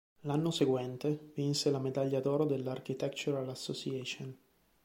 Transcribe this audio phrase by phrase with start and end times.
[0.21, 4.35] L'anno seguente, vinse la medaglia d'oro dell'Architectural Association.